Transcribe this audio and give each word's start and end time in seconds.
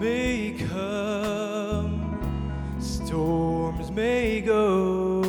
May 0.00 0.56
come, 0.68 1.96
storms 2.80 3.90
may 3.90 4.40
go, 4.40 5.22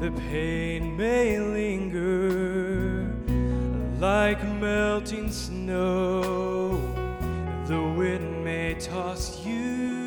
the 0.00 0.12
pain 0.30 0.96
may 0.96 1.38
linger 1.40 3.14
like 3.98 4.42
melting 4.60 5.30
snow. 5.30 6.78
The 7.66 7.82
wind 7.96 8.44
may 8.44 8.74
toss 8.74 9.44
you 9.44 9.99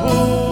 rua. 0.00 0.49